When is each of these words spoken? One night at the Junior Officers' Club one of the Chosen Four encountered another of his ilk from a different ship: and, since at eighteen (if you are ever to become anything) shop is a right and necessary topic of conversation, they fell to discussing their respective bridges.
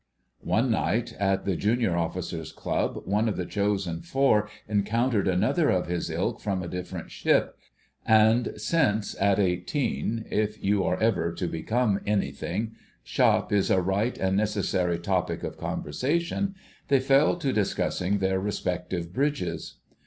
One 0.47 0.71
night 0.71 1.13
at 1.19 1.45
the 1.45 1.55
Junior 1.55 1.95
Officers' 1.95 2.51
Club 2.51 3.03
one 3.05 3.29
of 3.29 3.37
the 3.37 3.45
Chosen 3.45 4.01
Four 4.01 4.49
encountered 4.67 5.27
another 5.27 5.69
of 5.69 5.85
his 5.85 6.09
ilk 6.09 6.39
from 6.39 6.63
a 6.63 6.67
different 6.67 7.11
ship: 7.11 7.55
and, 8.03 8.51
since 8.57 9.13
at 9.21 9.37
eighteen 9.37 10.25
(if 10.31 10.63
you 10.63 10.83
are 10.85 10.97
ever 10.99 11.31
to 11.33 11.45
become 11.45 11.99
anything) 12.07 12.71
shop 13.03 13.51
is 13.53 13.69
a 13.69 13.79
right 13.79 14.17
and 14.17 14.35
necessary 14.35 14.97
topic 14.97 15.43
of 15.43 15.59
conversation, 15.59 16.55
they 16.87 16.99
fell 16.99 17.35
to 17.35 17.53
discussing 17.53 18.17
their 18.17 18.39
respective 18.39 19.13
bridges. 19.13 19.75